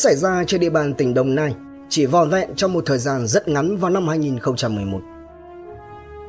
[0.00, 1.54] xảy ra trên địa bàn tỉnh Đồng Nai
[1.88, 5.00] chỉ vòn vẹn trong một thời gian rất ngắn vào năm 2011.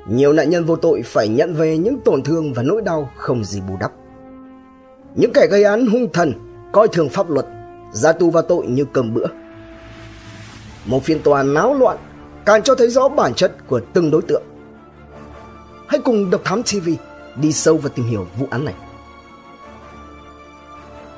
[0.09, 3.43] Nhiều nạn nhân vô tội phải nhận về những tổn thương và nỗi đau không
[3.43, 3.91] gì bù đắp.
[5.15, 6.33] Những kẻ gây án hung thần,
[6.73, 7.45] coi thường pháp luật,
[7.93, 9.25] ra tù vào tội như cơm bữa.
[10.85, 11.97] Một phiên tòa náo loạn
[12.45, 14.43] càng cho thấy rõ bản chất của từng đối tượng.
[15.87, 16.89] Hãy cùng Độc Thám TV
[17.41, 18.75] đi sâu và tìm hiểu vụ án này.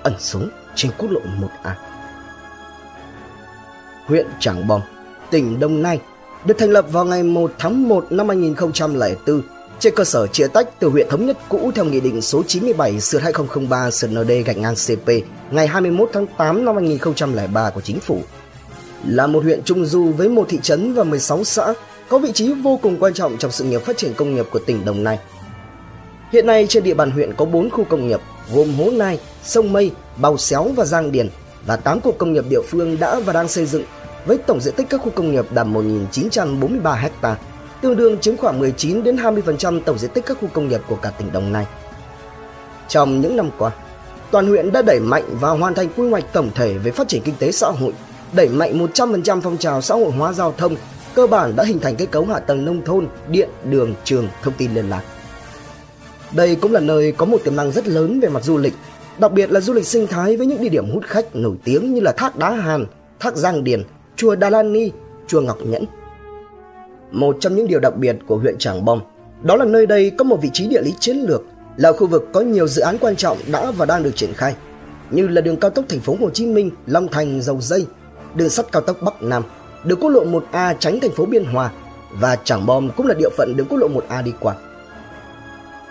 [0.04, 1.95] Ẩn sống trên quốc lộ 1A
[4.06, 4.82] huyện Trảng Bom,
[5.32, 6.00] tỉnh Đông Nai,
[6.46, 9.42] được thành lập vào ngày 1 tháng 1 năm 2004
[9.80, 13.02] trên cơ sở chia tách từ huyện thống nhất cũ theo nghị định số 97
[13.02, 15.10] sửa 2003 sửa ND gạch ngang CP
[15.52, 18.22] ngày 21 tháng 8 năm 2003 của chính phủ.
[19.08, 21.74] Là một huyện trung du với một thị trấn và 16 xã,
[22.10, 24.60] có vị trí vô cùng quan trọng trong sự nghiệp phát triển công nghiệp của
[24.60, 25.20] tỉnh Đồng Nai.
[26.32, 28.20] Hiện nay trên địa bàn huyện có 4 khu công nghiệp
[28.54, 31.30] gồm Hố Nai, Sông Mây, Bào Xéo và Giang Điền
[31.66, 33.84] và 8 cụm công nghiệp địa phương đã và đang xây dựng
[34.26, 37.38] với tổng diện tích các khu công nghiệp đạt 1.943 ha,
[37.82, 40.96] tương đương chiếm khoảng 19 đến 20% tổng diện tích các khu công nghiệp của
[40.96, 41.66] cả tỉnh Đồng Nai.
[42.88, 43.72] Trong những năm qua,
[44.32, 47.22] toàn huyện đã đẩy mạnh và hoàn thành quy hoạch tổng thể về phát triển
[47.22, 47.94] kinh tế xã hội,
[48.34, 50.76] đẩy mạnh 100% phong trào xã hội hóa giao thông,
[51.16, 54.54] cơ bản đã hình thành kết cấu hạ tầng nông thôn, điện, đường, trường, thông
[54.58, 55.02] tin liên lạc.
[56.32, 58.74] Đây cũng là nơi có một tiềm năng rất lớn về mặt du lịch,
[59.20, 61.94] đặc biệt là du lịch sinh thái với những địa điểm hút khách nổi tiếng
[61.94, 62.86] như là Thác Đá Hàn,
[63.20, 63.84] Thác Giang Điền,
[64.16, 64.92] chùa Đà Lan Ni,
[65.28, 65.86] chùa Ngọc Nhẫn.
[67.12, 69.02] Một trong những điều đặc biệt của huyện Trảng Bom
[69.44, 71.44] đó là nơi đây có một vị trí địa lý chiến lược,
[71.78, 74.56] là khu vực có nhiều dự án quan trọng đã và đang được triển khai,
[75.12, 77.86] như là đường cao tốc thành phố Hồ Chí Minh, Long Thành, Dầu Dây,
[78.36, 79.44] đường sắt cao tốc Bắc Nam,
[79.84, 81.72] đường quốc lộ 1A tránh thành phố Biên Hòa
[82.12, 84.56] và Trảng Bom cũng là địa phận đường quốc lộ 1A đi qua.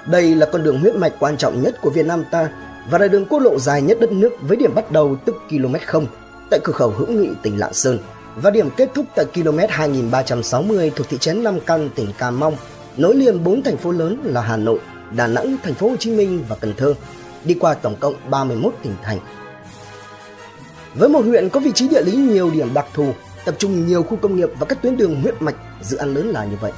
[0.07, 2.51] Đây là con đường huyết mạch quan trọng nhất của Việt Nam ta
[2.91, 5.75] và là đường quốc lộ dài nhất đất nước với điểm bắt đầu tức km
[5.87, 6.07] 0
[6.51, 7.99] tại cửa khẩu Hữu Nghị tỉnh Lạng Sơn
[8.37, 12.53] và điểm kết thúc tại km 2360 thuộc thị trấn Nam Căn, tỉnh Cà Mau,
[12.97, 14.79] nối liền bốn thành phố lớn là Hà Nội,
[15.17, 16.95] Đà Nẵng, thành phố Hồ Chí Minh và Cần Thơ,
[17.45, 19.19] đi qua tổng cộng 31 tỉnh thành.
[20.95, 23.13] Với một huyện có vị trí địa lý nhiều điểm đặc thù,
[23.45, 26.29] tập trung nhiều khu công nghiệp và các tuyến đường huyết mạch, dự án lớn
[26.29, 26.73] là như vậy.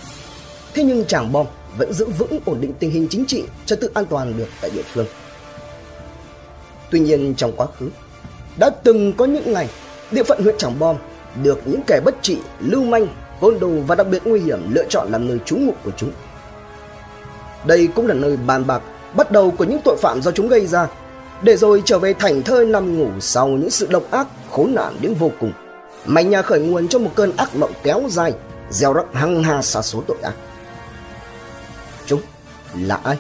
[0.75, 1.47] Thế nhưng Trảng Bom
[1.79, 4.71] vẫn giữ vững ổn định tình hình chính trị, trật tự an toàn được tại
[4.71, 5.07] địa phương.
[6.91, 7.89] Tuy nhiên trong quá khứ,
[8.59, 9.69] đã từng có những ngày
[10.11, 10.97] địa phận huyện Trảng Bom
[11.43, 13.07] được những kẻ bất trị, lưu manh,
[13.41, 16.13] côn đồ và đặc biệt nguy hiểm lựa chọn làm nơi trú ngụ của chúng.
[17.67, 18.83] Đây cũng là nơi bàn bạc
[19.17, 20.89] bắt đầu của những tội phạm do chúng gây ra,
[21.43, 24.97] để rồi trở về thành thơi nằm ngủ sau những sự độc ác khốn nạn
[25.01, 25.53] đến vô cùng.
[26.07, 28.33] Mảnh nhà khởi nguồn cho một cơn ác mộng kéo dài,
[28.71, 30.35] gieo rắc hăng hà xa số tội ác.
[32.07, 32.21] Chúng
[32.81, 33.19] là ai?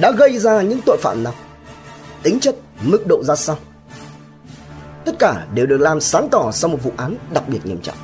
[0.00, 1.34] Đã gây ra những tội phạm nào?
[2.22, 3.56] Tính chất, mức độ ra sao?
[5.04, 7.96] Tất cả đều được làm sáng tỏ sau một vụ án đặc biệt nghiêm trọng.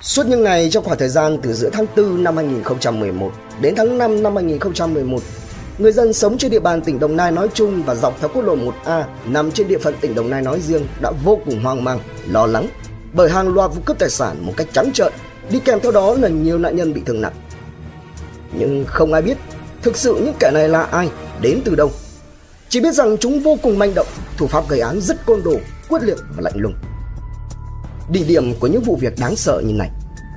[0.00, 3.98] Suốt những ngày trong khoảng thời gian từ giữa tháng 4 năm 2011 đến tháng
[3.98, 5.22] 5 năm 2011,
[5.78, 8.42] người dân sống trên địa bàn tỉnh Đồng Nai nói chung và dọc theo quốc
[8.42, 11.84] lộ 1A nằm trên địa phận tỉnh Đồng Nai nói riêng đã vô cùng hoang
[11.84, 12.68] mang, lo lắng
[13.12, 15.12] bởi hàng loạt vụ cướp tài sản một cách trắng trợn,
[15.50, 17.32] đi kèm theo đó là nhiều nạn nhân bị thương nặng.
[18.52, 19.36] Nhưng không ai biết
[19.82, 21.90] thực sự những kẻ này là ai, đến từ đâu
[22.68, 24.06] chỉ biết rằng chúng vô cùng manh động,
[24.36, 25.56] thủ pháp gây án rất côn đồ,
[25.88, 26.74] quyết liệt và lạnh lùng.
[28.10, 29.90] Đỉnh điểm của những vụ việc đáng sợ như này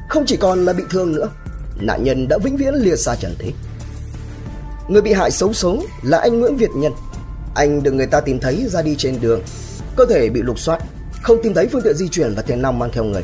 [0.10, 1.30] không chỉ còn là bị thương nữa,
[1.80, 3.52] nạn nhân đã vĩnh viễn lìa xa trần thế.
[4.90, 6.94] Người bị hại xấu số là anh Nguyễn Việt Nhân.
[7.56, 9.42] Anh được người ta tìm thấy ra đi trên đường,
[9.96, 10.82] cơ thể bị lục soát,
[11.22, 13.24] không tìm thấy phương tiện di chuyển và tiền nong mang theo người.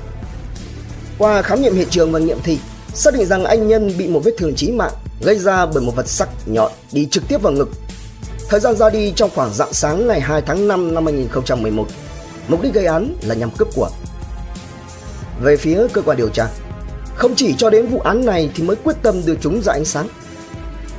[1.17, 2.59] Qua khám nghiệm hiện trường và nghiệm thi
[2.93, 5.95] xác định rằng anh Nhân bị một vết thương chí mạng gây ra bởi một
[5.95, 7.69] vật sắc nhọn đi trực tiếp vào ngực
[8.53, 11.87] Thời gian ra đi trong khoảng dạng sáng ngày 2 tháng 5 năm 2011.
[12.47, 13.89] Mục đích gây án là nhằm cướp của.
[15.41, 16.47] Về phía cơ quan điều tra,
[17.15, 19.85] không chỉ cho đến vụ án này thì mới quyết tâm đưa chúng ra ánh
[19.85, 20.07] sáng.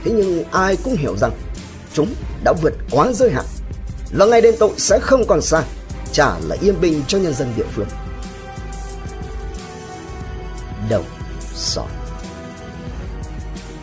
[0.04, 1.32] Thế nhưng ai cũng hiểu rằng
[1.92, 2.14] chúng
[2.44, 3.44] đã vượt quá giới hạn
[4.16, 5.62] và ngày đêm tội sẽ không còn xa,
[6.12, 7.86] trả lại yên bình cho nhân dân địa phương.
[10.90, 11.04] Đồng
[11.54, 11.86] sọ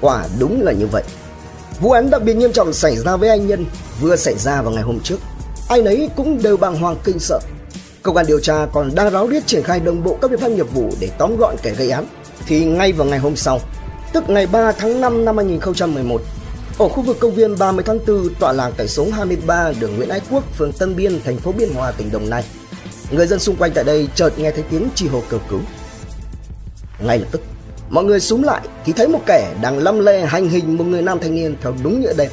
[0.01, 1.03] Quả đúng là như vậy.
[1.81, 3.65] Vụ án đặc biệt nghiêm trọng xảy ra với anh Nhân
[4.01, 5.17] vừa xảy ra vào ngày hôm trước.
[5.69, 7.39] Ai nấy cũng đều bàng hoàng kinh sợ.
[8.03, 10.47] Cơ quan điều tra còn đang ráo riết triển khai đồng bộ các biện pháp
[10.47, 12.05] nghiệp vụ để tóm gọn kẻ gây án.
[12.47, 13.59] Thì ngay vào ngày hôm sau,
[14.13, 16.21] tức ngày 3 tháng 5 năm 2011,
[16.79, 20.09] ở khu vực công viên 30 tháng 4 tọa lạc tại số 23 đường Nguyễn
[20.09, 22.43] Ái Quốc, phường Tân Biên, thành phố Biên Hòa, tỉnh Đồng Nai.
[23.11, 25.59] Người dân xung quanh tại đây chợt nghe thấy tiếng chi hô cầu cứu.
[26.99, 27.41] Ngay lập tức,
[27.91, 31.01] Mọi người súng lại thì thấy một kẻ đang lâm lê hành hình một người
[31.01, 32.31] nam thanh niên theo đúng nghĩa đen.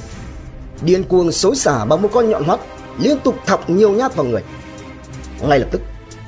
[0.83, 2.61] Điên cuồng xối xả bằng một con nhọn hoắt
[3.01, 4.43] liên tục thọc nhiều nhát vào người.
[5.43, 5.81] Ngay lập tức,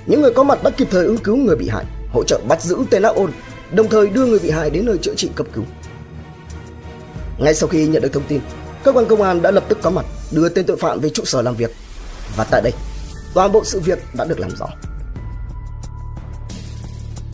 [0.06, 2.62] những người có mặt đã kịp thời ứng cứu người bị hại, hỗ trợ bắt
[2.62, 3.31] giữ tên ác ôn,
[3.73, 5.65] đồng thời đưa người bị hại đến nơi chữa trị cấp cứu.
[7.38, 8.41] Ngay sau khi nhận được thông tin,
[8.85, 11.25] cơ quan công an đã lập tức có mặt đưa tên tội phạm về trụ
[11.25, 11.71] sở làm việc.
[12.37, 12.73] Và tại đây,
[13.35, 14.67] toàn bộ sự việc đã được làm rõ.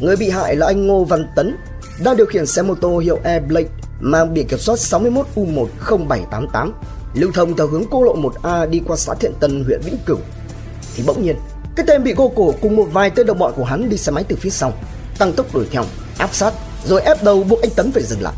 [0.00, 1.56] Người bị hại là anh Ngô Văn Tấn,
[2.04, 3.68] đang điều khiển xe mô tô hiệu Airblade
[4.00, 6.70] mang biển kiểm soát 61U10788
[7.14, 10.18] lưu thông theo hướng cô lộ 1A đi qua xã Thiện Tân, huyện Vĩnh Cửu.
[10.96, 11.36] Thì bỗng nhiên,
[11.76, 14.12] cái tên bị gô cổ cùng một vài tên đồng bọn của hắn đi xe
[14.12, 14.72] máy từ phía sau,
[15.18, 15.84] tăng tốc đuổi theo,
[16.18, 16.54] áp sát,
[16.86, 18.34] rồi ép đầu buộc anh Tấn phải dừng lại.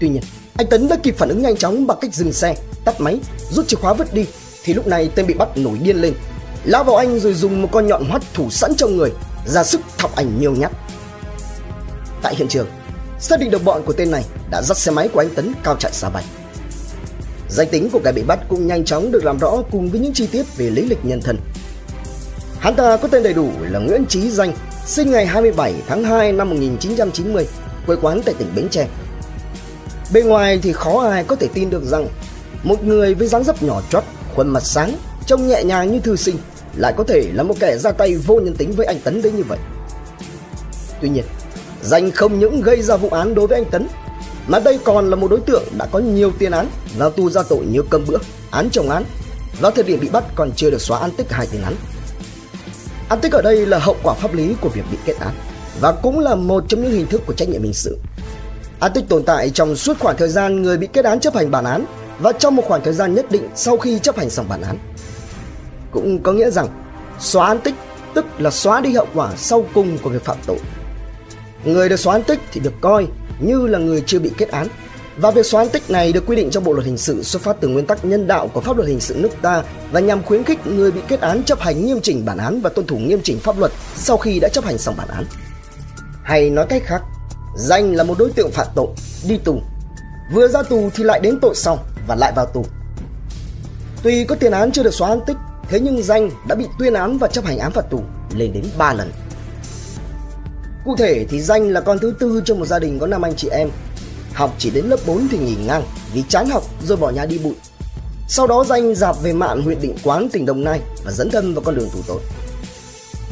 [0.00, 0.22] Tuy nhiên,
[0.54, 2.54] anh Tấn đã kịp phản ứng nhanh chóng bằng cách dừng xe,
[2.84, 4.26] tắt máy, rút chìa khóa vứt đi,
[4.64, 6.14] thì lúc này tên bị bắt nổi điên lên,
[6.64, 9.12] lao vào anh rồi dùng một con nhọn hoắt thủ sẵn trong người,
[9.46, 10.72] ra sức thọc ảnh nhiều nhát.
[12.22, 12.66] Tại hiện trường,
[13.20, 15.76] xác định được bọn của tên này đã dắt xe máy của anh Tấn cao
[15.76, 16.24] chạy xa bay.
[17.48, 20.12] Danh tính của kẻ bị bắt cũng nhanh chóng được làm rõ cùng với những
[20.12, 21.38] chi tiết về lý lịch nhân thân.
[22.58, 24.52] Hắn ta có tên đầy đủ là Nguyễn Trí Danh,
[24.86, 27.46] sinh ngày 27 tháng 2 năm 1990,
[27.86, 28.86] quê quán tại tỉnh Bến Tre.
[30.12, 32.08] Bên ngoài thì khó ai có thể tin được rằng
[32.62, 34.04] một người với dáng dấp nhỏ chót,
[34.34, 34.96] khuôn mặt sáng,
[35.26, 36.36] trông nhẹ nhàng như thư sinh
[36.76, 39.36] lại có thể là một kẻ ra tay vô nhân tính với anh Tấn đến
[39.36, 39.58] như vậy.
[41.00, 41.24] Tuy nhiên,
[41.86, 43.88] Danh không những gây ra vụ án đối với anh Tấn
[44.46, 46.68] mà đây còn là một đối tượng đã có nhiều tiền án
[46.98, 48.18] vào tù ra tội như cơm bữa,
[48.50, 49.04] án chồng án.
[49.60, 51.74] Vào thời điểm bị bắt còn chưa được xóa án tích hai tiền án.
[53.08, 55.34] Án tích ở đây là hậu quả pháp lý của việc bị kết án
[55.80, 57.98] và cũng là một trong những hình thức của trách nhiệm hình sự.
[58.80, 61.50] Án tích tồn tại trong suốt khoảng thời gian người bị kết án chấp hành
[61.50, 61.84] bản án
[62.18, 64.78] và trong một khoảng thời gian nhất định sau khi chấp hành xong bản án.
[65.90, 66.68] Cũng có nghĩa rằng
[67.20, 67.74] xóa án tích
[68.14, 70.58] tức là xóa đi hậu quả sau cùng của việc phạm tội.
[71.66, 73.06] Người được xóa án tích thì được coi
[73.40, 74.68] như là người chưa bị kết án.
[75.16, 77.42] Và việc xóa án tích này được quy định trong Bộ luật hình sự xuất
[77.42, 80.22] phát từ nguyên tắc nhân đạo của pháp luật hình sự nước ta và nhằm
[80.22, 82.96] khuyến khích người bị kết án chấp hành nghiêm chỉnh bản án và tuân thủ
[82.96, 85.24] nghiêm chỉnh pháp luật sau khi đã chấp hành xong bản án.
[86.22, 87.02] Hay nói cách khác,
[87.56, 88.88] danh là một đối tượng phạm tội,
[89.28, 89.60] đi tù.
[90.32, 92.66] Vừa ra tù thì lại đến tội xong và lại vào tù.
[94.02, 95.36] Tuy có tiền án chưa được xóa án tích,
[95.68, 98.00] thế nhưng danh đã bị tuyên án và chấp hành án phạt tù
[98.34, 99.12] lên đến 3 lần.
[100.86, 103.36] Cụ thể thì Danh là con thứ tư trong một gia đình có 5 anh
[103.36, 103.70] chị em.
[104.32, 107.38] Học chỉ đến lớp 4 thì nghỉ ngang vì chán học rồi bỏ nhà đi
[107.38, 107.54] bụi.
[108.28, 111.54] Sau đó Danh dạp về mạn huyện Định Quán tỉnh Đồng Nai và dẫn thân
[111.54, 112.20] vào con đường tù tội.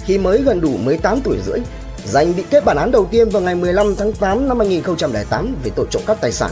[0.05, 1.59] Khi mới gần đủ 18 tuổi rưỡi,
[2.07, 5.71] Danh bị kết bản án đầu tiên vào ngày 15 tháng 8 năm 2008 về
[5.77, 6.51] tội trộm cắp tài sản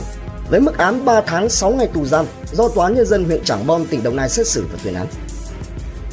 [0.51, 3.45] với mức án 3 tháng 6 ngày tù giam do Tòa án Nhân dân huyện
[3.45, 5.07] Trảng Bom tỉnh Đồng Nai xét xử và tuyên án.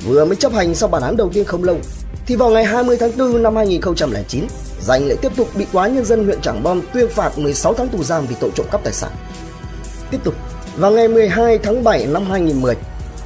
[0.06, 1.78] Vừa mới chấp hành sau bản án đầu tiên không lâu,
[2.26, 4.46] thì vào ngày 20 tháng 4 năm 2009,
[4.82, 7.88] Danh lại tiếp tục bị Tòa Nhân dân huyện Trảng Bom tuyên phạt 16 tháng
[7.88, 9.12] tù giam vì tội trộm cắp tài sản.
[10.12, 10.34] Tiếp tục,
[10.78, 12.76] vào ngày 12 tháng 7 năm 2010,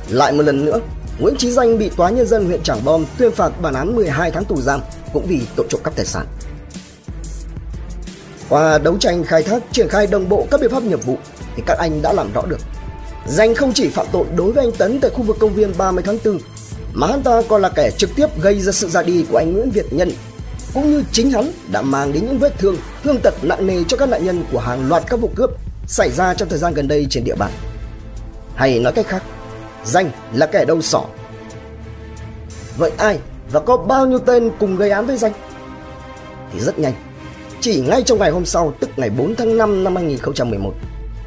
[0.09, 0.79] lại một lần nữa,
[1.19, 4.31] Nguyễn Chí Danh bị Tòa Nhân dân huyện Trảng Bom tuyên phạt bản án 12
[4.31, 4.81] tháng tù giam
[5.13, 6.25] cũng vì tội trộm cắp tài sản.
[8.49, 11.17] Qua đấu tranh khai thác triển khai đồng bộ các biện pháp nghiệp vụ
[11.55, 12.59] thì các anh đã làm rõ được.
[13.27, 16.03] Danh không chỉ phạm tội đối với anh Tấn tại khu vực công viên 30
[16.07, 16.39] tháng 4
[16.93, 19.53] mà hắn ta còn là kẻ trực tiếp gây ra sự ra đi của anh
[19.53, 20.11] Nguyễn Việt Nhân
[20.73, 23.97] cũng như chính hắn đã mang đến những vết thương, thương tật nặng nề cho
[23.97, 25.49] các nạn nhân của hàng loạt các vụ cướp
[25.87, 27.51] xảy ra trong thời gian gần đây trên địa bàn.
[28.55, 29.23] Hay nói cách khác,
[29.85, 31.05] danh là kẻ đầu sỏ.
[32.77, 33.19] Vậy ai
[33.51, 35.33] và có bao nhiêu tên cùng gây án với danh?
[36.53, 36.93] Thì rất nhanh,
[37.61, 40.73] chỉ ngay trong ngày hôm sau tức ngày 4 tháng 5 năm 2011,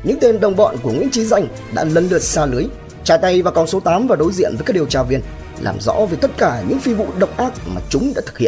[0.04, 2.64] những tên đồng bọn của Nguyễn Chí Danh đã lần lượt xa lưới,
[3.04, 5.20] trả tay vào con số 8 và đối diện với các điều tra viên,
[5.60, 8.45] làm rõ về tất cả những phi vụ độc ác mà chúng đã thực hiện.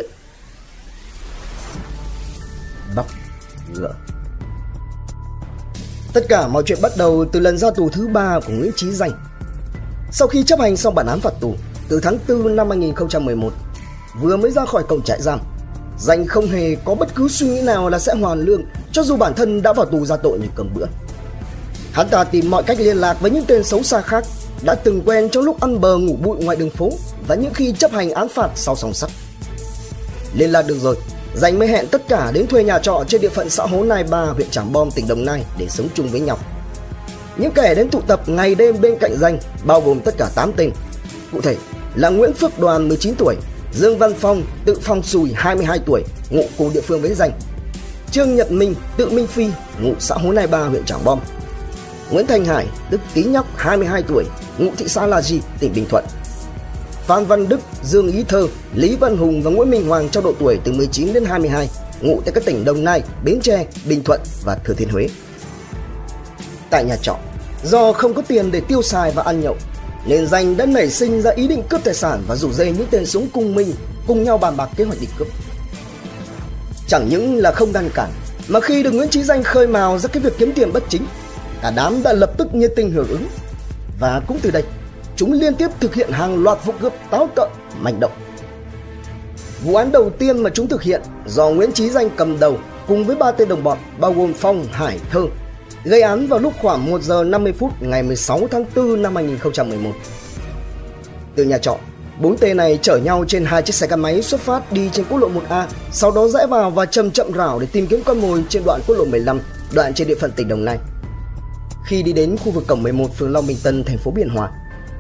[3.79, 3.95] Ngựa.
[6.13, 8.93] Tất cả mọi chuyện bắt đầu từ lần ra tù thứ ba của Nguyễn Chí
[8.93, 9.11] Danh.
[10.13, 11.55] Sau khi chấp hành xong bản án phạt tù
[11.89, 13.53] từ tháng 4 năm 2011,
[14.21, 15.41] vừa mới ra khỏi cổng trại giam,
[15.99, 19.17] Danh không hề có bất cứ suy nghĩ nào là sẽ hoàn lương cho dù
[19.17, 20.87] bản thân đã vào tù ra tội như cầm bữa.
[21.93, 24.25] Hắn ta tìm mọi cách liên lạc với những tên xấu xa khác
[24.63, 26.91] đã từng quen trong lúc ăn bờ ngủ bụi ngoài đường phố
[27.27, 29.11] và những khi chấp hành án phạt sau song sắt.
[30.35, 30.97] Liên lạc được rồi,
[31.35, 34.05] Danh mới hẹn tất cả đến thuê nhà trọ trên địa phận xã Hố Nai
[34.05, 36.39] Ba, huyện Trảng Bom, tỉnh Đồng Nai để sống chung với nhau.
[37.37, 40.53] Những kẻ đến tụ tập ngày đêm bên cạnh Danh bao gồm tất cả 8
[40.57, 40.71] tên.
[41.33, 41.57] Cụ thể
[41.95, 43.37] là Nguyễn Phước Đoàn 19 tuổi,
[43.75, 47.31] Dương Văn Phong tự Phong Sùi 22 tuổi, ngụ cùng địa phương với Danh.
[48.11, 49.47] Trương Nhật Minh tự Minh Phi,
[49.81, 51.21] ngụ xã Hố Nai Ba, huyện Trảng Bom.
[52.11, 54.25] Nguyễn Thành Hải, tức Tí Nhóc 22 tuổi,
[54.59, 56.05] ngụ thị xã La Di, tỉnh Bình Thuận
[57.09, 60.33] Phan Văn Đức, Dương Ý Thơ, Lý Văn Hùng và Nguyễn Minh Hoàng trong độ
[60.39, 61.69] tuổi từ 19 đến 22,
[62.01, 65.09] ngụ tại các tỉnh Đồng Nai, Bến Tre, Bình Thuận và Thừa Thiên Huế.
[66.71, 67.17] Tại nhà trọ,
[67.65, 69.57] do không có tiền để tiêu xài và ăn nhậu,
[70.07, 72.87] nên danh đã nảy sinh ra ý định cướp tài sản và rủ dê những
[72.91, 73.73] tên súng cùng minh
[74.07, 75.29] cùng nhau bàn bạc kế hoạch đi cướp.
[76.89, 78.11] Chẳng những là không ngăn cản,
[78.49, 81.07] mà khi được Nguyễn Chí Danh khơi mào ra cái việc kiếm tiền bất chính,
[81.63, 83.27] cả đám đã lập tức nhiệt tình hưởng ứng.
[84.01, 84.63] Và cũng từ đây,
[85.19, 87.49] chúng liên tiếp thực hiện hàng loạt vụ cướp táo tợn,
[87.81, 88.13] manh động.
[89.65, 93.05] Vụ án đầu tiên mà chúng thực hiện do Nguyễn Chí Danh cầm đầu cùng
[93.05, 95.21] với ba tên đồng bọn bao gồm Phong, Hải, Thơ
[95.85, 99.91] gây án vào lúc khoảng 1 giờ 50 phút ngày 16 tháng 4 năm 2011.
[101.37, 101.77] Từ nhà trọ,
[102.21, 105.07] bốn tên này chở nhau trên hai chiếc xe gắn máy xuất phát đi trên
[105.11, 108.21] quốc lộ 1A, sau đó rẽ vào và chậm chậm rảo để tìm kiếm con
[108.21, 109.41] mồi trên đoạn quốc lộ 15,
[109.75, 110.79] đoạn trên địa phận tỉnh Đồng Nai.
[111.87, 114.51] Khi đi đến khu vực cổng 11 phường Long Bình Tân, thành phố Biên Hòa,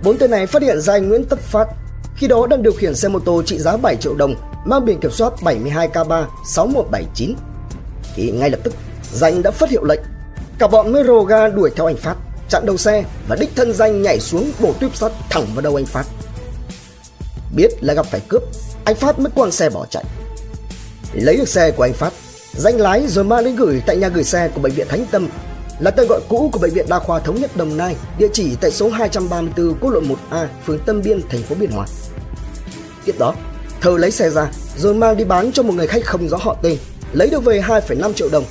[0.02, 1.68] bốn tên này phát hiện ra anh Nguyễn Tất Phát,
[2.16, 5.00] khi đó đang điều khiển xe mô tô trị giá 7 triệu đồng, mang biển
[5.00, 7.34] kiểm soát 72K3 6179.
[8.14, 8.74] Thì ngay lập tức,
[9.12, 10.00] danh đã phát hiệu lệnh
[10.58, 12.16] Cả bọn mới rồ ga đuổi theo anh Phát,
[12.48, 15.78] chặn đầu xe và đích thân danh nhảy xuống bổ tuyếp sắt thẳng vào đầu
[15.78, 16.06] anh Phát.
[17.56, 18.42] Biết là gặp phải cướp,
[18.84, 20.04] anh Phát mới quăng xe bỏ chạy.
[21.12, 22.12] Lấy được xe của anh Phát,
[22.52, 25.28] danh lái rồi mang đến gửi tại nhà gửi xe của bệnh viện Thánh Tâm
[25.80, 28.56] là tên gọi cũ của bệnh viện đa khoa thống nhất Đồng Nai, địa chỉ
[28.60, 31.86] tại số 234 quốc lộ 1A, phường Tân Biên, thành phố Biên Hòa.
[33.04, 33.34] Tiếp đó,
[33.80, 36.56] Thơ lấy xe ra rồi mang đi bán cho một người khách không rõ họ
[36.62, 36.78] tên,
[37.12, 38.44] lấy được về 2,5 triệu đồng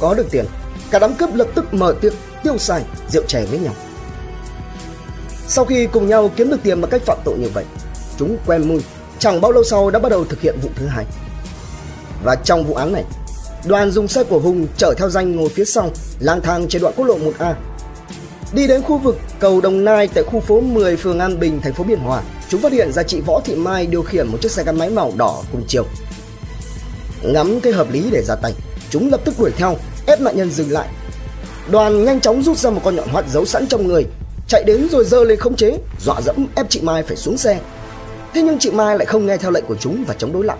[0.00, 0.44] có được tiền,
[0.90, 2.12] cả đám cướp lập tức mở tiệc
[2.42, 3.74] tiêu xài rượu chè với nhau.
[5.48, 7.64] Sau khi cùng nhau kiếm được tiền bằng cách phạm tội như vậy,
[8.18, 8.80] chúng quen mùi,
[9.18, 11.04] chẳng bao lâu sau đã bắt đầu thực hiện vụ thứ hai.
[12.24, 13.04] Và trong vụ án này,
[13.66, 16.94] đoàn dùng xe của Hùng chở theo danh ngồi phía sau, lang thang trên đoạn
[16.96, 17.54] quốc lộ 1A.
[18.52, 21.72] Đi đến khu vực cầu Đồng Nai tại khu phố 10 phường An Bình, thành
[21.72, 24.52] phố Biên Hòa, chúng phát hiện ra chị Võ Thị Mai điều khiển một chiếc
[24.52, 25.84] xe gắn máy màu đỏ cùng chiều.
[27.22, 28.52] Ngắm thấy hợp lý để ra tay,
[28.90, 30.88] Chúng lập tức đuổi theo, ép nạn nhân dừng lại.
[31.70, 34.06] Đoàn nhanh chóng rút ra một con nhọn hoắt giấu sẵn trong người,
[34.48, 37.60] chạy đến rồi giơ lên khống chế, dọa dẫm ép chị Mai phải xuống xe.
[38.34, 40.56] Thế nhưng chị Mai lại không nghe theo lệnh của chúng và chống đối lại.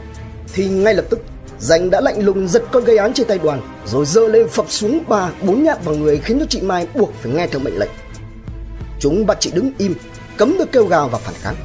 [0.53, 1.19] Thì ngay lập tức,
[1.61, 4.67] Danh đã lạnh lùng giật con gây án trên tay đoàn, rồi giơ lên phập
[4.71, 7.79] xuống ba bốn nhát vào người khiến cho chị Mai buộc phải nghe theo mệnh
[7.79, 7.91] lệnh.
[9.01, 9.95] Chúng bắt chị đứng im,
[10.37, 11.57] cấm được kêu gào và phản kháng.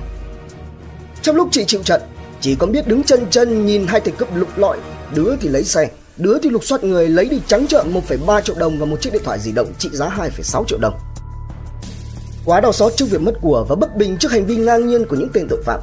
[1.21, 2.01] Trong lúc chị chịu trận,
[2.41, 4.77] chỉ còn biết đứng chân chân nhìn hai tên cướp lục lọi,
[5.15, 8.55] đứa thì lấy xe, Đứa thì lục soát người lấy đi trắng trợn 1,3 triệu
[8.59, 10.99] đồng và một chiếc điện thoại di động trị giá 2,6 triệu đồng.
[12.45, 15.05] Quá đau xót trước việc mất của và bất bình trước hành vi ngang nhiên
[15.05, 15.79] của những tên tội phạm.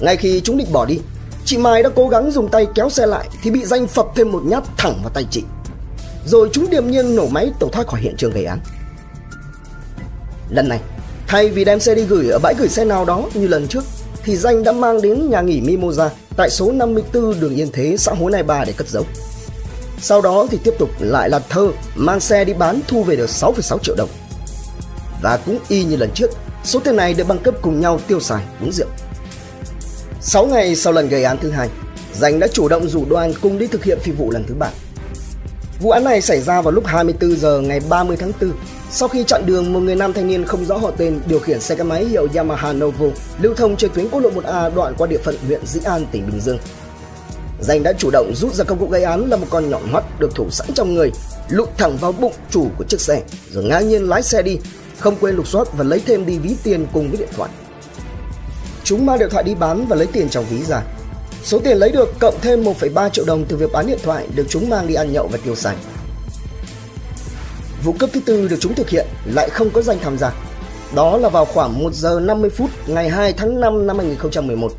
[0.00, 1.00] Ngay khi chúng định bỏ đi,
[1.44, 4.32] chị Mai đã cố gắng dùng tay kéo xe lại thì bị danh phập thêm
[4.32, 5.42] một nhát thẳng vào tay chị.
[6.26, 8.60] Rồi chúng điềm nhiên nổ máy tẩu thoát khỏi hiện trường gây án.
[10.50, 10.80] Lần này,
[11.26, 13.84] thay vì đem xe đi gửi ở bãi gửi xe nào đó như lần trước,
[14.24, 18.12] thì danh đã mang đến nhà nghỉ Mimosa tại số 54 đường Yên Thế, xã
[18.12, 19.04] Hối Nai Ba để cất giấu.
[20.02, 23.30] Sau đó thì tiếp tục lại là thơ mang xe đi bán thu về được
[23.30, 24.08] 6,6 triệu đồng.
[25.22, 26.30] Và cũng y như lần trước,
[26.64, 28.88] số tiền này được băng cấp cùng nhau tiêu xài uống rượu.
[30.22, 31.68] 6 ngày sau lần gây án thứ hai,
[32.12, 34.70] Danh đã chủ động rủ đoàn cùng đi thực hiện phi vụ lần thứ ba.
[35.80, 38.52] Vụ án này xảy ra vào lúc 24 giờ ngày 30 tháng 4,
[38.90, 41.60] sau khi chặn đường một người nam thanh niên không rõ họ tên điều khiển
[41.60, 43.06] xe gắn máy hiệu Yamaha Novo
[43.40, 46.26] lưu thông trên tuyến quốc lộ 1A đoạn qua địa phận huyện Dĩ An, tỉnh
[46.26, 46.58] Bình Dương
[47.60, 50.20] Danh đã chủ động rút ra công cụ gây án là một con nhọn hoắt
[50.20, 51.10] được thủ sẵn trong người,
[51.48, 54.58] lụi thẳng vào bụng chủ của chiếc xe, rồi ngang nhiên lái xe đi,
[54.98, 57.50] không quên lục soát và lấy thêm đi ví tiền cùng với điện thoại.
[58.90, 60.82] Chúng mang điện thoại đi bán và lấy tiền trong ví ra.
[61.42, 64.46] Số tiền lấy được cộng thêm 1,3 triệu đồng từ việc bán điện thoại được
[64.48, 65.76] chúng mang đi ăn nhậu và tiêu xài.
[67.84, 70.32] Vụ cướp thứ tư được chúng thực hiện lại không có danh tham gia.
[70.94, 74.72] Đó là vào khoảng 1 giờ 50 phút ngày 2 tháng 5 năm 2011.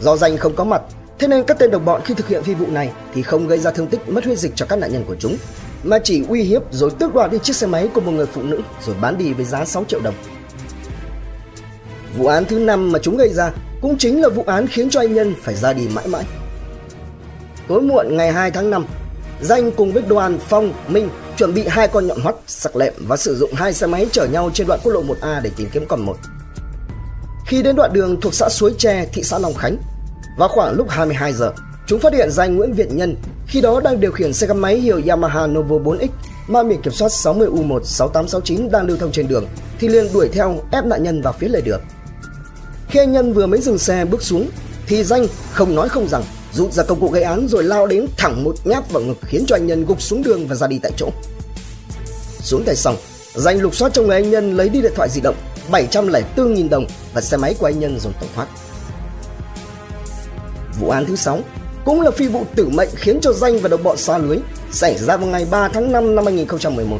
[0.00, 0.82] Do danh không có mặt
[1.18, 3.58] Thế nên các tên đồng bọn khi thực hiện phi vụ này thì không gây
[3.58, 5.36] ra thương tích mất huyết dịch cho các nạn nhân của chúng,
[5.82, 8.42] mà chỉ uy hiếp rồi tước đoạt đi chiếc xe máy của một người phụ
[8.42, 10.14] nữ rồi bán đi với giá 6 triệu đồng.
[12.16, 13.50] Vụ án thứ năm mà chúng gây ra
[13.82, 16.24] cũng chính là vụ án khiến cho anh Nhân phải ra đi mãi mãi.
[17.68, 18.86] Tối muộn ngày 2 tháng 5,
[19.40, 23.16] Danh cùng với đoàn Phong, Minh chuẩn bị hai con nhọn hoắt, sắc lẹm và
[23.16, 25.86] sử dụng hai xe máy chở nhau trên đoạn quốc lộ 1A để tìm kiếm
[25.88, 26.16] còn một.
[27.46, 29.76] Khi đến đoạn đường thuộc xã Suối Tre, thị xã Long Khánh,
[30.38, 31.52] vào khoảng lúc 22 giờ,
[31.86, 33.16] chúng phát hiện danh Nguyễn Việt Nhân
[33.46, 36.08] khi đó đang điều khiển xe gắn máy hiệu Yamaha Novo 4X
[36.48, 39.46] mang biển kiểm soát 60U16869 đang lưu thông trên đường
[39.78, 41.80] thì liền đuổi theo ép nạn nhân vào phía lề đường.
[42.94, 44.48] Khi anh Nhân vừa mới dừng xe bước xuống
[44.86, 48.06] thì danh không nói không rằng rút ra công cụ gây án rồi lao đến
[48.16, 50.78] thẳng một nhát vào ngực khiến cho anh Nhân gục xuống đường và ra đi
[50.82, 51.10] tại chỗ.
[52.40, 52.96] Xuống tay xong,
[53.34, 55.34] danh lục soát trong người anh Nhân lấy đi điện thoại di động
[55.70, 58.46] 704.000 đồng và xe máy của anh Nhân rồi tẩu thoát.
[60.80, 61.40] Vụ án thứ 6
[61.84, 64.38] cũng là phi vụ tử mệnh khiến cho danh và đồng bọn xa lưới
[64.70, 66.98] xảy ra vào ngày 3 tháng 5 năm 2011.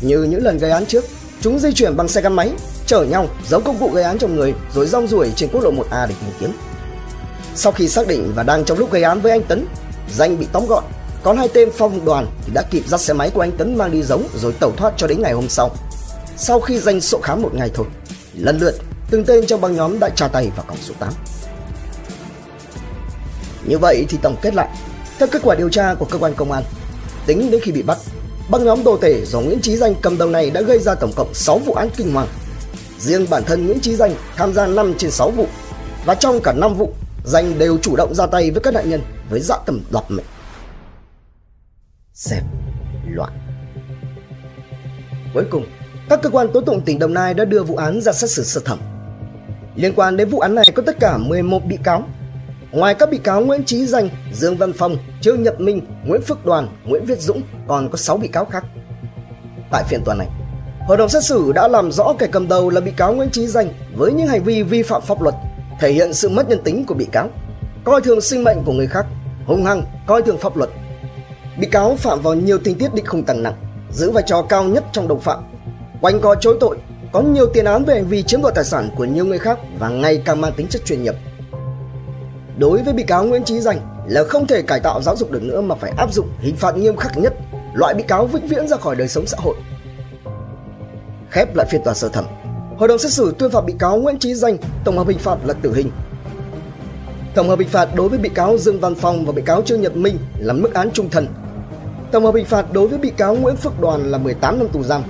[0.00, 1.04] Như những lần gây án trước,
[1.40, 2.50] chúng di chuyển bằng xe gắn máy,
[2.90, 5.70] chở nhau giấu công cụ gây án trong người rồi rong ruổi trên quốc lộ
[5.70, 6.52] 1A để tìm kiếm.
[7.54, 9.66] Sau khi xác định và đang trong lúc gây án với anh Tấn,
[10.14, 10.84] danh bị tóm gọn,
[11.22, 13.90] còn hai tên Phong Đoàn thì đã kịp dắt xe máy của anh Tấn mang
[13.90, 15.70] đi giấu rồi tẩu thoát cho đến ngày hôm sau.
[16.36, 17.86] Sau khi danh sổ khám một ngày thôi,
[18.34, 18.74] lần lượt
[19.10, 21.12] từng tên trong băng nhóm đã tra tay vào cổng số 8.
[23.64, 24.68] Như vậy thì tổng kết lại,
[25.18, 26.62] theo kết quả điều tra của cơ quan công an,
[27.26, 27.98] tính đến khi bị bắt,
[28.50, 31.12] băng nhóm đồ tể do Nguyễn Chí Danh cầm đầu này đã gây ra tổng
[31.16, 32.28] cộng 6 vụ án kinh hoàng.
[33.00, 35.46] Riêng bản thân Nguyễn Chí Danh tham gia 5 trên 6 vụ
[36.04, 36.92] và trong cả 5 vụ,
[37.24, 40.26] Danh đều chủ động ra tay với các nạn nhân với dã tầm đoạt mệnh.
[42.14, 42.42] Xem
[43.08, 43.32] loạn
[45.34, 45.66] Cuối cùng,
[46.08, 48.44] các cơ quan tố tụng tỉnh Đồng Nai đã đưa vụ án ra xét xử
[48.44, 48.78] sơ thẩm.
[49.74, 52.08] Liên quan đến vụ án này có tất cả 11 bị cáo.
[52.70, 56.46] Ngoài các bị cáo Nguyễn Trí Danh, Dương Văn Phong, Trương Nhật Minh, Nguyễn Phước
[56.46, 58.64] Đoàn, Nguyễn Viết Dũng còn có 6 bị cáo khác.
[59.70, 60.28] Tại phiên tòa này,
[60.86, 63.46] hội đồng xét xử đã làm rõ kẻ cầm đầu là bị cáo Nguyễn Trí
[63.46, 65.34] Danh với những hành vi vi phạm pháp luật,
[65.80, 67.28] thể hiện sự mất nhân tính của bị cáo,
[67.84, 69.06] coi thường sinh mệnh của người khác,
[69.46, 70.70] hung hăng, coi thường pháp luật.
[71.58, 73.56] Bị cáo phạm vào nhiều tình tiết định khung tăng nặng,
[73.92, 75.38] giữ vai trò cao nhất trong đồng phạm
[76.00, 76.76] quanh co chối tội,
[77.12, 79.58] có nhiều tiền án về hành vi chiếm đoạt tài sản của nhiều người khác
[79.78, 81.14] và ngày càng mang tính chất chuyên nghiệp.
[82.58, 85.42] Đối với bị cáo Nguyễn Chí Danh là không thể cải tạo giáo dục được
[85.42, 87.34] nữa mà phải áp dụng hình phạt nghiêm khắc nhất,
[87.74, 89.56] loại bị cáo vĩnh viễn ra khỏi đời sống xã hội.
[91.30, 92.24] Khép lại phiên tòa sơ thẩm,
[92.78, 95.36] hội đồng xét xử tuyên phạt bị cáo Nguyễn Chí Danh tổng hợp hình phạt
[95.44, 95.90] là tử hình.
[97.34, 99.80] Tổng hợp hình phạt đối với bị cáo Dương Văn Phong và bị cáo Trương
[99.80, 101.26] Nhật Minh là mức án trung thân.
[102.12, 104.82] Tổng hợp hình phạt đối với bị cáo Nguyễn Phước Đoàn là 18 năm tù
[104.82, 105.02] giam.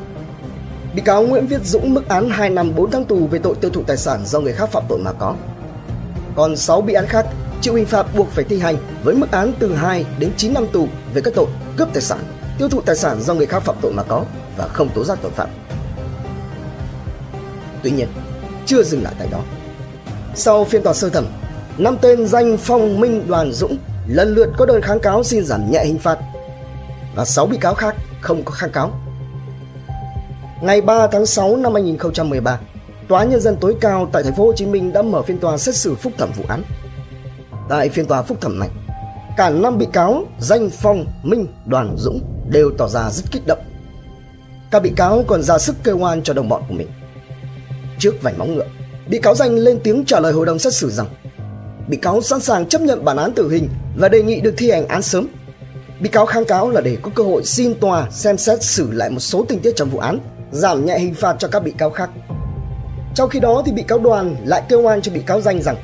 [0.94, 3.70] Bị cáo Nguyễn Viết Dũng mức án 2 năm 4 tháng tù về tội tiêu
[3.70, 5.34] thụ tài sản do người khác phạm tội mà có.
[6.36, 7.26] Còn 6 bị án khác
[7.60, 10.66] chịu hình phạt buộc phải thi hành với mức án từ 2 đến 9 năm
[10.72, 11.46] tù về các tội
[11.76, 12.18] cướp tài sản,
[12.58, 14.24] tiêu thụ tài sản do người khác phạm tội mà có
[14.56, 15.48] và không tố giác tội phạm.
[17.82, 18.08] Tuy nhiên,
[18.66, 19.40] chưa dừng lại tại đó.
[20.34, 21.26] Sau phiên tòa sơ thẩm,
[21.78, 23.76] năm tên danh Phong Minh Đoàn Dũng
[24.06, 26.18] lần lượt có đơn kháng cáo xin giảm nhẹ hình phạt
[27.14, 28.90] và 6 bị cáo khác không có kháng cáo
[30.62, 32.58] Ngày 3 tháng 6 năm 2013,
[33.08, 35.58] Tòa nhân dân tối cao tại thành phố Hồ Chí Minh đã mở phiên tòa
[35.58, 36.62] xét xử phúc thẩm vụ án.
[37.68, 38.68] Tại phiên tòa phúc thẩm này,
[39.36, 43.58] cả năm bị cáo Danh Phong, Minh, Đoàn Dũng đều tỏ ra rất kích động.
[44.70, 46.88] Các bị cáo còn ra sức kêu oan cho đồng bọn của mình.
[48.00, 48.66] Trước vành móng ngựa,
[49.08, 51.06] bị cáo Danh lên tiếng trả lời hội đồng xét xử rằng
[51.88, 54.70] bị cáo sẵn sàng chấp nhận bản án tử hình và đề nghị được thi
[54.70, 55.28] hành án sớm.
[56.00, 59.10] Bị cáo kháng cáo là để có cơ hội xin tòa xem xét xử lại
[59.10, 60.18] một số tình tiết trong vụ án
[60.50, 62.10] giảm nhẹ hình phạt cho các bị cáo khác.
[63.14, 65.76] Trong khi đó thì bị cáo đoàn lại kêu oan cho bị cáo danh rằng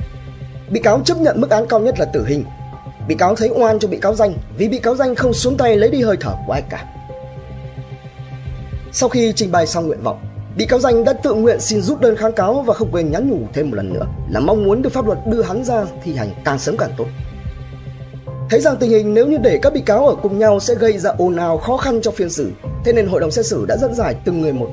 [0.70, 2.44] bị cáo chấp nhận mức án cao nhất là tử hình.
[3.08, 5.76] Bị cáo thấy oan cho bị cáo danh vì bị cáo danh không xuống tay
[5.76, 6.84] lấy đi hơi thở của ai cả.
[8.92, 10.18] Sau khi trình bày xong nguyện vọng,
[10.56, 13.30] bị cáo danh đã tự nguyện xin rút đơn kháng cáo và không quên nhắn
[13.30, 16.16] nhủ thêm một lần nữa là mong muốn được pháp luật đưa hắn ra thi
[16.16, 17.06] hành càng sớm càng tốt.
[18.50, 20.98] Thấy rằng tình hình nếu như để các bị cáo ở cùng nhau sẽ gây
[20.98, 22.50] ra ồn ào khó khăn cho phiên xử,
[22.84, 24.68] thế nên hội đồng xét xử đã dẫn giải từng người một.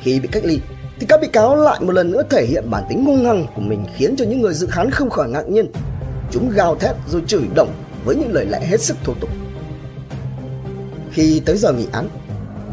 [0.00, 0.60] Khi bị cách ly,
[1.00, 3.62] thì các bị cáo lại một lần nữa thể hiện bản tính hung hăng của
[3.62, 5.66] mình khiến cho những người dự khán không khỏi ngạc nhiên.
[6.30, 7.72] Chúng gào thét rồi chửi động
[8.04, 9.30] với những lời lẽ hết sức thô tục.
[11.12, 12.08] Khi tới giờ nghị án,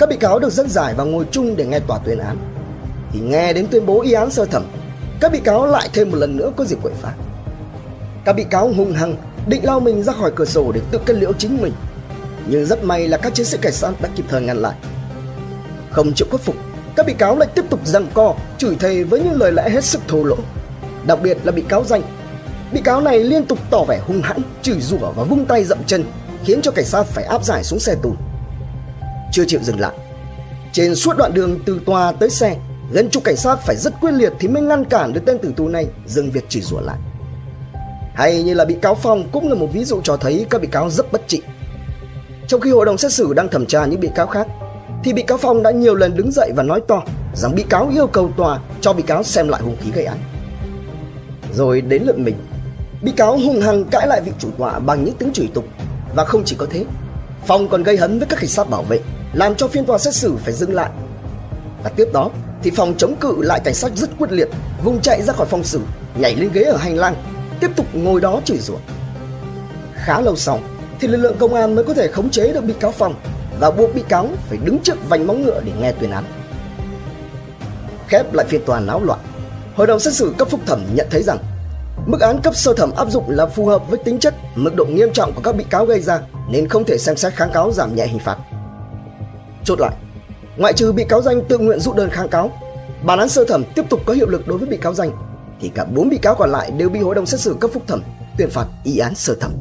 [0.01, 2.37] các bị cáo được dẫn giải và ngồi chung để nghe tòa tuyên án.
[3.11, 4.65] Thì nghe đến tuyên bố y án sơ thẩm,
[5.19, 7.13] các bị cáo lại thêm một lần nữa có dịp quậy phá.
[8.25, 9.15] Các bị cáo hung hăng
[9.47, 11.73] định lao mình ra khỏi cửa sổ để tự kết liễu chính mình.
[12.47, 14.73] Nhưng rất may là các chiến sĩ cảnh sát đã kịp thời ngăn lại.
[15.89, 16.55] Không chịu khuất phục,
[16.95, 19.83] các bị cáo lại tiếp tục giằng co, chửi thề với những lời lẽ hết
[19.83, 20.37] sức thô lỗ.
[21.07, 22.01] Đặc biệt là bị cáo danh.
[22.71, 25.77] Bị cáo này liên tục tỏ vẻ hung hãn, chửi rủa và vung tay dậm
[25.87, 26.03] chân,
[26.43, 28.15] khiến cho cảnh sát phải áp giải xuống xe tù.
[29.31, 29.93] Chưa chịu dừng lại.
[30.71, 32.55] Trên suốt đoạn đường từ tòa tới xe,
[32.91, 35.53] gần chục cảnh sát phải rất quyết liệt thì mới ngăn cản được tên tử
[35.57, 36.97] tù này dừng việc chửi rủa lại.
[38.13, 40.67] Hay như là bị cáo Phong cũng là một ví dụ cho thấy các bị
[40.67, 41.41] cáo rất bất trị.
[42.47, 44.47] Trong khi hội đồng xét xử đang thẩm tra những bị cáo khác,
[45.03, 47.03] thì bị cáo Phong đã nhiều lần đứng dậy và nói to
[47.35, 50.17] rằng bị cáo yêu cầu tòa cho bị cáo xem lại hung khí gây án.
[51.53, 52.35] Rồi đến lượt mình,
[53.01, 55.65] bị cáo hung hăng cãi lại vị chủ tọa bằng những tiếng chửi tục.
[56.15, 56.85] Và không chỉ có thế,
[57.45, 58.99] Phong còn gây hấn với các cảnh sát bảo vệ,
[59.33, 60.89] làm cho phiên tòa xét xử phải dừng lại.
[61.83, 62.29] Và tiếp đó
[62.63, 64.49] thì phòng chống cự lại cảnh sát rất quyết liệt,
[64.83, 65.81] vùng chạy ra khỏi phòng xử,
[66.15, 67.15] nhảy lên ghế ở hành lang
[67.59, 68.77] tiếp tục ngồi đó chửi rủa.
[69.93, 70.59] Khá lâu sau
[70.99, 73.15] thì lực lượng công an mới có thể khống chế được bị cáo phòng
[73.59, 76.23] và buộc bị cáo phải đứng trước vành móng ngựa để nghe tuyên án.
[78.07, 79.19] Khép lại phiên tòa náo loạn,
[79.75, 81.37] hội đồng xét xử cấp phúc thẩm nhận thấy rằng
[82.05, 84.85] mức án cấp sơ thẩm áp dụng là phù hợp với tính chất, mức độ
[84.85, 87.71] nghiêm trọng của các bị cáo gây ra nên không thể xem xét kháng cáo
[87.71, 88.37] giảm nhẹ hình phạt.
[89.63, 89.91] Chốt lại,
[90.57, 92.51] ngoại trừ bị cáo danh tự nguyện rút đơn kháng cáo,
[93.03, 95.11] Bản án sơ thẩm tiếp tục có hiệu lực đối với bị cáo danh
[95.59, 97.83] thì cả bốn bị cáo còn lại đều bị hội đồng xét xử cấp phúc
[97.87, 98.01] thẩm
[98.37, 99.51] tuyên phạt y án sơ thẩm.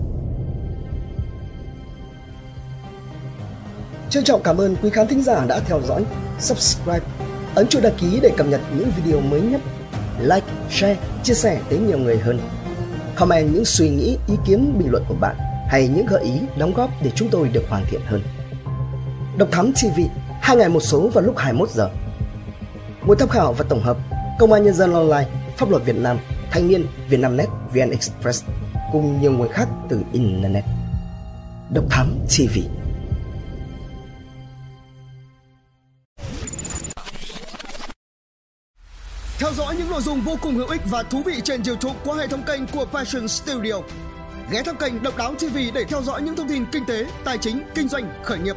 [4.10, 6.04] Trân trọng cảm ơn quý khán thính giả đã theo dõi,
[6.40, 7.06] subscribe,
[7.54, 9.60] ấn chuông đăng ký để cập nhật những video mới nhất,
[10.20, 12.40] like, share, chia sẻ tới nhiều người hơn.
[13.16, 15.36] Comment những suy nghĩ, ý kiến, bình luận của bạn
[15.68, 18.22] hay những gợi ý, đóng góp để chúng tôi được hoàn thiện hơn.
[19.40, 20.00] Độc Thám TV,
[20.40, 21.90] hai ngày một số vào lúc 21 giờ.
[23.06, 23.96] buổi tham khảo và tổng hợp
[24.38, 26.18] Công an Nhân dân Online, Pháp luật Việt Nam,
[26.50, 28.44] Thanh niên, Vietnamnet, VN Express
[28.92, 30.64] cùng nhiều nguồn khác từ Internet.
[31.74, 32.58] Độc Thám TV
[39.38, 42.16] Theo dõi những nội dung vô cùng hữu ích và thú vị trên YouTube qua
[42.16, 43.74] hệ thống kênh của Passion Studio.
[44.50, 47.38] Ghé thăm kênh Độc Đáo TV để theo dõi những thông tin kinh tế, tài
[47.38, 48.56] chính, kinh doanh, khởi nghiệp.